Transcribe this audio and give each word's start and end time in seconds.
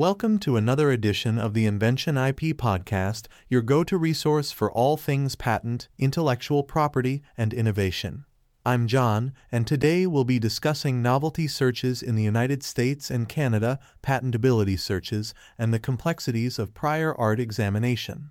Welcome 0.00 0.38
to 0.38 0.56
another 0.56 0.90
edition 0.90 1.38
of 1.38 1.52
the 1.52 1.66
Invention 1.66 2.16
IP 2.16 2.56
Podcast, 2.56 3.26
your 3.50 3.60
go 3.60 3.84
to 3.84 3.98
resource 3.98 4.50
for 4.50 4.72
all 4.72 4.96
things 4.96 5.36
patent, 5.36 5.90
intellectual 5.98 6.62
property, 6.62 7.22
and 7.36 7.52
innovation. 7.52 8.24
I'm 8.64 8.86
John, 8.86 9.34
and 9.52 9.66
today 9.66 10.06
we'll 10.06 10.24
be 10.24 10.38
discussing 10.38 11.02
novelty 11.02 11.46
searches 11.46 12.02
in 12.02 12.14
the 12.14 12.22
United 12.22 12.62
States 12.62 13.10
and 13.10 13.28
Canada, 13.28 13.78
patentability 14.02 14.80
searches, 14.80 15.34
and 15.58 15.70
the 15.70 15.78
complexities 15.78 16.58
of 16.58 16.72
prior 16.72 17.14
art 17.14 17.38
examination. 17.38 18.30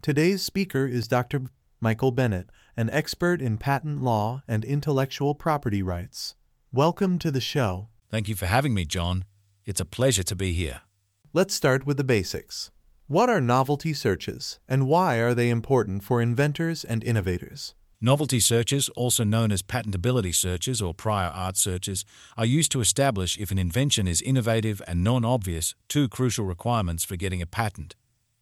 Today's 0.00 0.40
speaker 0.40 0.86
is 0.86 1.06
Dr. 1.06 1.42
Michael 1.82 2.12
Bennett, 2.12 2.48
an 2.78 2.88
expert 2.88 3.42
in 3.42 3.58
patent 3.58 4.02
law 4.02 4.42
and 4.48 4.64
intellectual 4.64 5.34
property 5.34 5.82
rights. 5.82 6.34
Welcome 6.72 7.18
to 7.18 7.30
the 7.30 7.42
show. 7.42 7.88
Thank 8.10 8.26
you 8.26 8.34
for 8.34 8.46
having 8.46 8.72
me, 8.72 8.86
John. 8.86 9.26
It's 9.66 9.82
a 9.82 9.84
pleasure 9.84 10.22
to 10.22 10.34
be 10.34 10.54
here. 10.54 10.80
Let's 11.32 11.54
start 11.54 11.86
with 11.86 11.96
the 11.96 12.02
basics. 12.02 12.72
What 13.06 13.30
are 13.30 13.40
novelty 13.40 13.94
searches, 13.94 14.58
and 14.68 14.88
why 14.88 15.18
are 15.18 15.32
they 15.32 15.48
important 15.48 16.02
for 16.02 16.20
inventors 16.20 16.82
and 16.82 17.04
innovators? 17.04 17.76
Novelty 18.00 18.40
searches, 18.40 18.88
also 18.96 19.22
known 19.22 19.52
as 19.52 19.62
patentability 19.62 20.34
searches 20.34 20.82
or 20.82 20.92
prior 20.92 21.28
art 21.28 21.56
searches, 21.56 22.04
are 22.36 22.44
used 22.44 22.72
to 22.72 22.80
establish 22.80 23.38
if 23.38 23.52
an 23.52 23.60
invention 23.60 24.08
is 24.08 24.20
innovative 24.20 24.82
and 24.88 25.04
non 25.04 25.24
obvious, 25.24 25.76
two 25.88 26.08
crucial 26.08 26.46
requirements 26.46 27.04
for 27.04 27.14
getting 27.14 27.40
a 27.40 27.46
patent. 27.46 27.94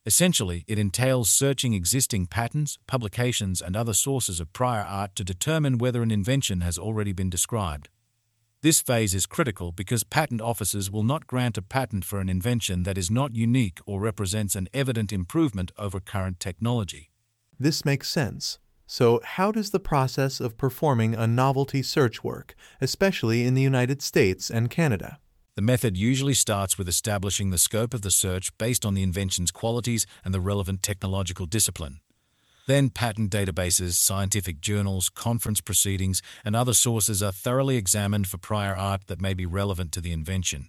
Essentially, 0.06 0.64
it 0.66 0.78
entails 0.78 1.28
searching 1.28 1.74
existing 1.74 2.24
patents, 2.24 2.78
publications, 2.86 3.60
and 3.60 3.76
other 3.76 3.92
sources 3.92 4.40
of 4.40 4.54
prior 4.54 4.86
art 4.88 5.14
to 5.16 5.24
determine 5.24 5.76
whether 5.76 6.02
an 6.02 6.10
invention 6.10 6.62
has 6.62 6.78
already 6.78 7.12
been 7.12 7.28
described. 7.28 7.90
This 8.60 8.80
phase 8.80 9.14
is 9.14 9.26
critical 9.26 9.70
because 9.70 10.02
patent 10.02 10.40
offices 10.40 10.90
will 10.90 11.04
not 11.04 11.28
grant 11.28 11.56
a 11.56 11.62
patent 11.62 12.04
for 12.04 12.18
an 12.18 12.28
invention 12.28 12.82
that 12.82 12.98
is 12.98 13.08
not 13.08 13.36
unique 13.36 13.78
or 13.86 14.00
represents 14.00 14.56
an 14.56 14.68
evident 14.74 15.12
improvement 15.12 15.70
over 15.78 16.00
current 16.00 16.40
technology. 16.40 17.12
This 17.60 17.84
makes 17.84 18.08
sense. 18.08 18.58
So, 18.84 19.20
how 19.22 19.52
does 19.52 19.70
the 19.70 19.78
process 19.78 20.40
of 20.40 20.56
performing 20.56 21.14
a 21.14 21.28
novelty 21.28 21.84
search 21.84 22.24
work, 22.24 22.56
especially 22.80 23.44
in 23.44 23.54
the 23.54 23.62
United 23.62 24.02
States 24.02 24.50
and 24.50 24.68
Canada? 24.68 25.20
The 25.54 25.62
method 25.62 25.96
usually 25.96 26.34
starts 26.34 26.76
with 26.76 26.88
establishing 26.88 27.50
the 27.50 27.58
scope 27.58 27.94
of 27.94 28.02
the 28.02 28.10
search 28.10 28.56
based 28.58 28.84
on 28.84 28.94
the 28.94 29.04
invention's 29.04 29.52
qualities 29.52 30.04
and 30.24 30.34
the 30.34 30.40
relevant 30.40 30.82
technological 30.82 31.46
discipline. 31.46 32.00
Then, 32.68 32.90
patent 32.90 33.32
databases, 33.32 33.94
scientific 33.94 34.60
journals, 34.60 35.08
conference 35.08 35.62
proceedings, 35.62 36.20
and 36.44 36.54
other 36.54 36.74
sources 36.74 37.22
are 37.22 37.32
thoroughly 37.32 37.78
examined 37.78 38.26
for 38.26 38.36
prior 38.36 38.76
art 38.76 39.06
that 39.06 39.22
may 39.22 39.32
be 39.32 39.46
relevant 39.46 39.90
to 39.92 40.02
the 40.02 40.12
invention. 40.12 40.68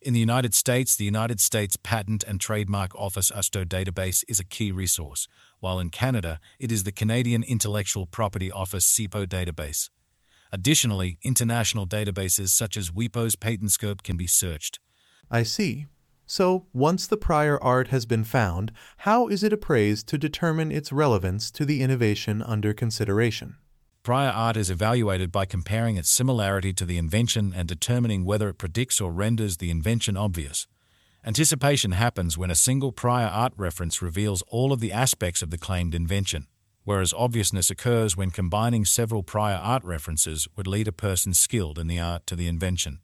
In 0.00 0.14
the 0.14 0.20
United 0.20 0.54
States, 0.54 0.94
the 0.94 1.04
United 1.04 1.40
States 1.40 1.76
Patent 1.76 2.22
and 2.22 2.40
Trademark 2.40 2.94
Office 2.94 3.32
USPTO 3.32 3.64
database 3.66 4.22
is 4.28 4.38
a 4.38 4.44
key 4.44 4.70
resource, 4.70 5.26
while 5.58 5.80
in 5.80 5.90
Canada, 5.90 6.38
it 6.60 6.70
is 6.70 6.84
the 6.84 6.92
Canadian 6.92 7.42
Intellectual 7.42 8.06
Property 8.06 8.52
Office 8.52 8.86
CIPO 8.86 9.26
database. 9.26 9.90
Additionally, 10.52 11.18
international 11.24 11.84
databases 11.84 12.50
such 12.50 12.76
as 12.76 12.92
WIPO's 12.92 13.34
PatentScope 13.34 14.04
can 14.04 14.16
be 14.16 14.28
searched. 14.28 14.78
I 15.32 15.42
see. 15.42 15.86
So, 16.26 16.66
once 16.72 17.06
the 17.06 17.16
prior 17.16 17.62
art 17.62 17.88
has 17.88 18.06
been 18.06 18.24
found, 18.24 18.72
how 18.98 19.28
is 19.28 19.42
it 19.42 19.52
appraised 19.52 20.06
to 20.08 20.18
determine 20.18 20.72
its 20.72 20.92
relevance 20.92 21.50
to 21.52 21.64
the 21.64 21.82
innovation 21.82 22.42
under 22.42 22.72
consideration? 22.72 23.56
Prior 24.02 24.30
art 24.30 24.56
is 24.56 24.70
evaluated 24.70 25.32
by 25.32 25.46
comparing 25.46 25.96
its 25.96 26.10
similarity 26.10 26.72
to 26.74 26.84
the 26.84 26.98
invention 26.98 27.52
and 27.56 27.68
determining 27.68 28.24
whether 28.24 28.48
it 28.48 28.58
predicts 28.58 29.00
or 29.00 29.12
renders 29.12 29.58
the 29.58 29.70
invention 29.70 30.16
obvious. 30.16 30.66
Anticipation 31.26 31.92
happens 31.92 32.36
when 32.36 32.50
a 32.50 32.54
single 32.54 32.92
prior 32.92 33.26
art 33.26 33.54
reference 33.56 34.02
reveals 34.02 34.42
all 34.48 34.72
of 34.72 34.80
the 34.80 34.92
aspects 34.92 35.40
of 35.40 35.50
the 35.50 35.56
claimed 35.56 35.94
invention, 35.94 36.46
whereas 36.84 37.14
obviousness 37.14 37.70
occurs 37.70 38.14
when 38.14 38.30
combining 38.30 38.84
several 38.84 39.22
prior 39.22 39.56
art 39.56 39.82
references 39.84 40.46
would 40.54 40.66
lead 40.66 40.86
a 40.86 40.92
person 40.92 41.32
skilled 41.32 41.78
in 41.78 41.86
the 41.86 41.98
art 41.98 42.26
to 42.26 42.36
the 42.36 42.46
invention. 42.46 43.00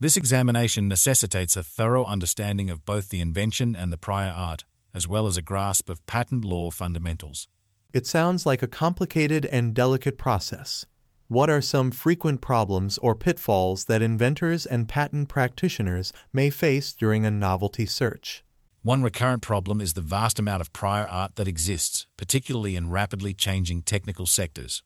This 0.00 0.16
examination 0.16 0.88
necessitates 0.88 1.56
a 1.56 1.62
thorough 1.62 2.04
understanding 2.04 2.68
of 2.68 2.84
both 2.84 3.10
the 3.10 3.20
invention 3.20 3.76
and 3.76 3.92
the 3.92 3.96
prior 3.96 4.32
art, 4.32 4.64
as 4.92 5.06
well 5.06 5.26
as 5.28 5.36
a 5.36 5.42
grasp 5.42 5.88
of 5.88 6.04
patent 6.06 6.44
law 6.44 6.70
fundamentals. 6.70 7.46
It 7.92 8.04
sounds 8.04 8.44
like 8.44 8.60
a 8.60 8.66
complicated 8.66 9.46
and 9.46 9.72
delicate 9.72 10.18
process. 10.18 10.84
What 11.28 11.48
are 11.48 11.60
some 11.60 11.92
frequent 11.92 12.40
problems 12.40 12.98
or 12.98 13.14
pitfalls 13.14 13.84
that 13.84 14.02
inventors 14.02 14.66
and 14.66 14.88
patent 14.88 15.28
practitioners 15.28 16.12
may 16.32 16.50
face 16.50 16.92
during 16.92 17.24
a 17.24 17.30
novelty 17.30 17.86
search? 17.86 18.44
One 18.82 19.02
recurrent 19.02 19.42
problem 19.42 19.80
is 19.80 19.94
the 19.94 20.00
vast 20.00 20.40
amount 20.40 20.60
of 20.60 20.72
prior 20.72 21.06
art 21.06 21.36
that 21.36 21.48
exists, 21.48 22.06
particularly 22.16 22.74
in 22.74 22.90
rapidly 22.90 23.32
changing 23.32 23.82
technical 23.82 24.26
sectors. 24.26 24.82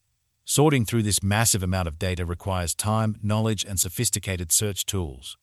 Sorting 0.50 0.86
through 0.86 1.02
this 1.02 1.22
massive 1.22 1.62
amount 1.62 1.88
of 1.88 1.98
data 1.98 2.24
requires 2.24 2.74
time, 2.74 3.16
knowledge, 3.22 3.66
and 3.66 3.78
sophisticated 3.78 4.50
search 4.50 4.86
tools. 4.86 5.36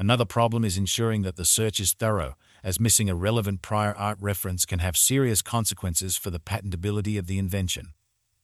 Another 0.00 0.24
problem 0.24 0.64
is 0.64 0.76
ensuring 0.76 1.22
that 1.22 1.36
the 1.36 1.44
search 1.44 1.78
is 1.78 1.92
thorough 1.92 2.34
as 2.64 2.80
missing 2.80 3.08
a 3.08 3.14
relevant 3.14 3.62
prior 3.62 3.94
art 3.96 4.18
reference 4.20 4.66
can 4.66 4.80
have 4.80 4.96
serious 4.96 5.42
consequences 5.42 6.16
for 6.16 6.30
the 6.30 6.40
patentability 6.40 7.16
of 7.16 7.28
the 7.28 7.38
invention. 7.38 7.90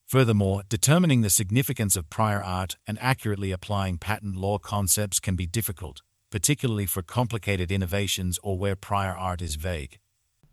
Furthermore, 0.06 0.62
determining 0.68 1.22
the 1.22 1.30
significance 1.30 1.96
of 1.96 2.10
prior 2.10 2.40
art 2.40 2.76
and 2.86 2.96
accurately 3.00 3.50
applying 3.50 3.98
patent 3.98 4.36
law 4.36 4.58
concepts 4.58 5.18
can 5.18 5.34
be 5.34 5.46
difficult, 5.48 6.02
particularly 6.30 6.86
for 6.86 7.02
complicated 7.02 7.72
innovations 7.72 8.38
or 8.44 8.56
where 8.56 8.76
prior 8.76 9.16
art 9.16 9.42
is 9.42 9.56
vague. 9.56 9.98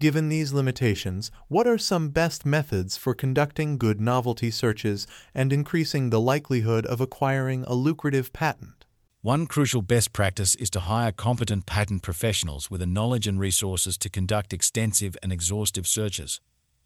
Given 0.01 0.29
these 0.29 0.51
limitations, 0.51 1.29
what 1.47 1.67
are 1.67 1.78
some 1.78 2.09
best 2.09 2.44
methods 2.44 2.97
for 2.97 3.13
conducting 3.13 3.78
good 3.78 4.01
novelty 4.01 4.50
searches 4.50 5.06
and 5.35 5.53
increasing 5.53 6.09
the 6.09 6.19
likelihood 6.19 6.88
of 6.88 7.00
acquiring 7.00 7.63
a 7.67 7.75
lucrative 7.75 8.34
patent? 8.34 8.84
One 9.22 9.45
crucial 9.45 9.84
best 9.84 10.12
practice 10.12 10.56
is 10.56 10.72
to 10.72 10.79
hire 10.79 11.12
competent 11.12 11.67
patent 11.67 12.01
professionals 12.01 12.72
with 12.72 12.79
the 12.79 12.88
knowledge 12.88 13.28
and 13.28 13.39
resources 13.39 13.95
to 14.00 14.09
conduct 14.09 14.53
extensive 14.53 15.16
and 15.22 15.31
exhaustive 15.31 15.85
searches. 15.85 16.41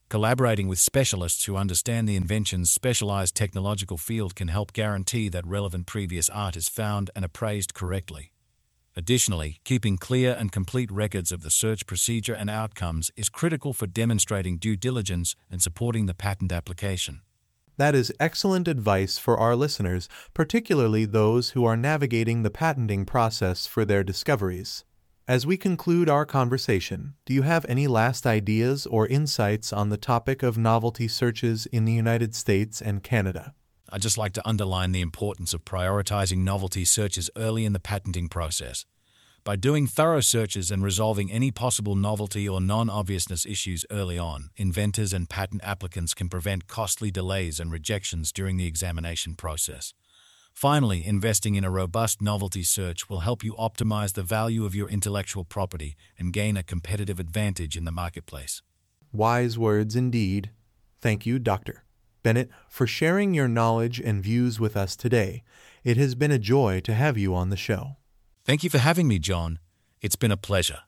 Collaborating 0.10 0.68
with 0.68 0.80
specialists 0.80 1.46
who 1.46 1.56
understand 1.56 2.10
the 2.10 2.18
invention's 2.18 2.70
specialized 2.70 3.34
technological 3.34 3.98
field 3.98 4.36
can 4.36 4.50
help 4.50 4.74
guarantee 4.74 5.30
that 5.30 5.48
relevant 5.48 5.88
previous 5.88 6.28
art 6.28 6.58
is 6.58 6.68
found 6.68 7.10
and 7.16 7.24
appraised 7.24 7.74
correctly. 7.74 8.34
Additionally, 8.98 9.60
keeping 9.66 9.98
clear 9.98 10.36
and 10.40 10.54
complete 10.54 10.90
records 10.90 11.34
of 11.34 11.42
the 11.42 11.52
search 11.52 11.86
procedure 11.86 12.34
and 12.34 12.50
outcomes 12.50 13.12
is 13.18 13.28
critical 13.28 13.74
for 13.74 13.88
demonstrating 13.88 14.58
due 14.58 14.78
diligence 14.78 15.36
and 15.52 15.62
supporting 15.62 16.06
the 16.06 16.14
patent 16.14 16.52
application. 16.54 17.20
That 17.78 17.94
is 17.94 18.14
excellent 18.22 18.70
advice 18.70 19.18
for 19.18 19.38
our 19.38 19.54
listeners, 19.54 20.08
particularly 20.34 21.04
those 21.04 21.50
who 21.50 21.66
are 21.66 21.76
navigating 21.76 22.44
the 22.44 22.50
patenting 22.50 23.06
process 23.06 23.68
for 23.68 23.84
their 23.84 24.02
discoveries. 24.02 24.86
As 25.28 25.46
we 25.46 25.58
conclude 25.58 26.08
our 26.08 26.26
conversation, 26.26 27.16
do 27.26 27.34
you 27.34 27.42
have 27.42 27.66
any 27.68 27.88
last 27.88 28.26
ideas 28.26 28.86
or 28.86 29.08
insights 29.08 29.74
on 29.74 29.90
the 29.90 29.98
topic 29.98 30.42
of 30.42 30.58
novelty 30.58 31.10
searches 31.10 31.66
in 31.66 31.84
the 31.84 31.92
United 31.92 32.34
States 32.34 32.82
and 32.82 33.04
Canada? 33.04 33.54
I'd 33.96 34.02
just 34.02 34.18
like 34.18 34.34
to 34.34 34.46
underline 34.46 34.92
the 34.92 35.00
importance 35.00 35.54
of 35.54 35.64
prioritizing 35.64 36.40
novelty 36.40 36.84
searches 36.84 37.30
early 37.38 37.64
in 37.64 37.72
the 37.72 37.80
patenting 37.80 38.28
process. 38.28 38.86
By 39.46 39.56
doing 39.56 39.88
thorough 39.88 40.20
searches 40.20 40.70
and 40.70 40.84
resolving 40.84 41.32
any 41.32 41.50
possible 41.50 41.96
novelty 41.96 42.46
or 42.46 42.60
non 42.60 42.90
obviousness 42.90 43.46
issues 43.46 43.86
early 43.90 44.18
on, 44.18 44.50
inventors 44.58 45.14
and 45.14 45.30
patent 45.30 45.62
applicants 45.64 46.14
can 46.14 46.28
prevent 46.28 46.68
costly 46.68 47.10
delays 47.10 47.58
and 47.58 47.72
rejections 47.72 48.34
during 48.34 48.58
the 48.58 48.68
examination 48.68 49.34
process. 49.34 49.94
Finally, 50.54 51.06
investing 51.06 51.56
in 51.56 51.64
a 51.64 51.72
robust 51.72 52.22
novelty 52.22 52.64
search 52.64 53.10
will 53.10 53.22
help 53.22 53.46
you 53.46 53.54
optimize 53.54 54.12
the 54.12 54.24
value 54.24 54.66
of 54.66 54.76
your 54.76 54.90
intellectual 54.90 55.46
property 55.46 55.96
and 56.20 56.34
gain 56.34 56.58
a 56.58 56.64
competitive 56.64 57.18
advantage 57.18 57.78
in 57.78 57.86
the 57.86 57.94
marketplace. 57.94 58.62
Wise 59.14 59.58
words 59.58 59.96
indeed. 59.96 60.50
Thank 61.00 61.26
you, 61.26 61.40
Dr. 61.40 61.85
Bennett, 62.26 62.50
for 62.68 62.88
sharing 62.88 63.36
your 63.36 63.48
knowledge 63.48 64.00
and 64.00 64.24
views 64.24 64.60
with 64.60 64.76
us 64.76 64.96
today. 64.96 65.44
It 65.84 65.96
has 65.98 66.16
been 66.16 66.32
a 66.32 66.40
joy 66.40 66.80
to 66.80 66.96
have 66.96 67.20
you 67.20 67.36
on 67.36 67.52
the 67.52 67.56
show. 67.56 67.98
Thank 68.44 68.64
you 68.64 68.70
for 68.72 68.80
having 68.80 69.08
me, 69.08 69.20
John. 69.20 69.60
It's 70.02 70.16
been 70.16 70.32
a 70.32 70.36
pleasure. 70.38 70.80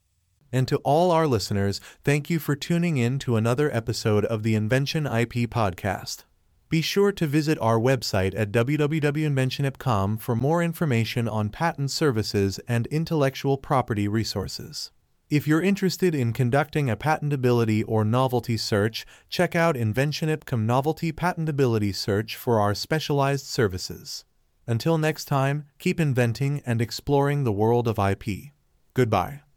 And 0.51 0.68
to 0.68 0.78
all 0.78 1.12
our 1.12 1.28
listeners, 1.28 1.80
thank 2.04 2.31
you 2.31 2.39
for 2.39 2.56
tuning 2.56 2.98
in 2.98 3.19
to 3.19 3.36
another 3.36 3.69
episode 3.72 4.25
of 4.25 4.42
the 4.42 4.56
Invention 4.56 5.06
IP 5.06 5.48
podcast. 5.48 6.24
Be 6.69 6.81
sure 6.81 7.12
to 7.12 7.28
visit 7.28 7.60
our 7.62 7.78
website 7.78 8.33
at 8.36 8.51
www.inventionip.com 8.51 10.18
for 10.18 10.36
more 10.36 10.63
information 10.63 11.28
on 11.28 11.50
patent 11.50 11.92
services 11.92 12.60
and 12.68 12.88
intellectual 12.88 13.60
property 13.60 14.07
resources. 14.07 14.90
If 15.29 15.45
you're 15.45 15.62
interested 15.62 16.15
in 16.15 16.31
conducting 16.31 16.89
a 16.89 16.95
patentability 16.95 17.83
or 17.85 18.06
novelty 18.06 18.56
search, 18.56 19.06
check 19.27 19.57
out 19.57 19.75
InventionIPCOM 19.75 20.62
Novelty 20.62 21.12
Patentability 21.12 21.94
Search 21.94 22.38
for 22.38 22.62
our 22.62 22.74
specialized 22.74 23.45
services. 23.45 24.24
Until 24.68 24.97
next 24.97 25.25
time, 25.25 25.65
keep 25.79 26.00
inventing 26.00 26.62
and 26.65 26.81
exploring 26.81 27.44
the 27.44 27.51
world 27.51 27.89
of 27.89 28.00
IP. 28.00 28.53
Goodbye. 28.94 29.41